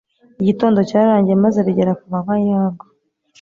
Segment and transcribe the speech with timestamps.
[0.41, 2.83] Igitondo cyararangiye maze bigera ku manywa yihangu